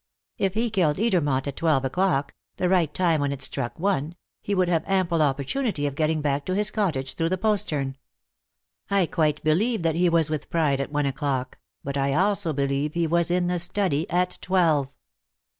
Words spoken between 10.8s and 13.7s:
at one o'clock; but I also believe he was in the